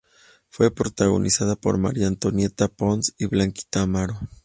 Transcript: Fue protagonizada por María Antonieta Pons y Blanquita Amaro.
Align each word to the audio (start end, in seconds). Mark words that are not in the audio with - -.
Fue 0.49 0.73
protagonizada 0.73 1.55
por 1.55 1.77
María 1.77 2.07
Antonieta 2.07 2.69
Pons 2.69 3.13
y 3.19 3.27
Blanquita 3.27 3.83
Amaro. 3.83 4.19